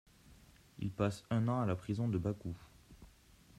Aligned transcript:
Il 0.79 0.89
passe 0.91 1.23
un 1.29 1.47
an 1.47 1.61
à 1.61 1.67
la 1.67 1.75
prison 1.75 2.07
de 2.07 2.17
Bakou. 2.17 2.55